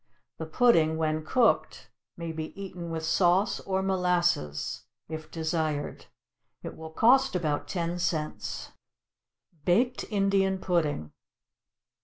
The 0.39 0.47
pudding 0.47 0.97
when 0.97 1.23
cooked 1.23 1.91
may 2.17 2.31
be 2.31 2.59
eaten 2.59 2.89
with 2.89 3.05
sauce 3.05 3.59
or 3.59 3.83
molasses, 3.83 4.85
if 5.07 5.29
desired; 5.29 6.07
it 6.63 6.75
will 6.75 6.89
cost 6.89 7.35
about 7.35 7.67
ten 7.67 7.99
cents. 7.99 8.71
=Baked 9.63 10.05
Indian 10.09 10.57
Pudding. 10.57 11.11